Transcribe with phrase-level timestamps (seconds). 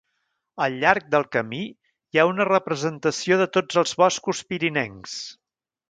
[0.63, 5.19] Al llarg del camí hi ha una representació de tots els boscos pirinencs.